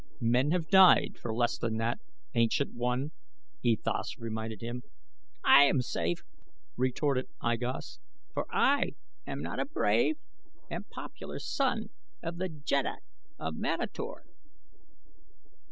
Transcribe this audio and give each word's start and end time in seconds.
"Men 0.19 0.49
have 0.49 0.67
died 0.67 1.19
for 1.21 1.31
less 1.31 1.59
than 1.59 1.77
that, 1.77 1.99
ancient 2.33 2.73
one," 2.73 3.11
E 3.61 3.75
Thas 3.75 4.17
reminded 4.17 4.59
him. 4.61 4.81
"I 5.43 5.65
am 5.65 5.83
safe," 5.83 6.23
retorted 6.75 7.27
I 7.39 7.55
Gos, 7.57 7.99
"for 8.33 8.47
I 8.51 8.95
am 9.27 9.43
not 9.43 9.59
a 9.59 9.65
brave 9.67 10.17
and 10.71 10.89
popular 10.89 11.37
son 11.37 11.91
of 12.23 12.37
the 12.37 12.49
jeddak 12.49 13.03
of 13.37 13.53
Manator." 13.57 14.25